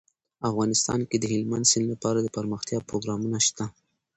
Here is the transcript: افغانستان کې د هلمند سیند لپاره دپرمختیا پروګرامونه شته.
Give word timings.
افغانستان 0.49 0.99
کې 1.09 1.17
د 1.19 1.25
هلمند 1.33 1.69
سیند 1.71 1.87
لپاره 1.93 2.19
دپرمختیا 2.21 2.79
پروګرامونه 2.89 3.37
شته. 3.47 3.65